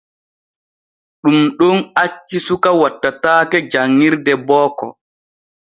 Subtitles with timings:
[1.21, 4.85] Ɗun ɗon acci suka wattataake janƞirde booko.